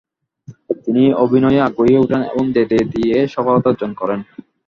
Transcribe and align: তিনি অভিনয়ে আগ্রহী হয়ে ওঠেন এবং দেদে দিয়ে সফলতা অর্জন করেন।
তিনি 0.83 1.03
অভিনয়ে 1.23 1.59
আগ্রহী 1.61 1.93
হয়ে 1.93 2.03
ওঠেন 2.03 2.21
এবং 2.31 2.43
দেদে 2.55 2.79
দিয়ে 2.93 3.17
সফলতা 3.27 3.67
অর্জন 3.71 3.91
করেন। 3.93 4.19